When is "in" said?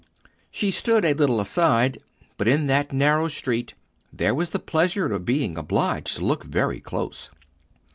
2.47-2.65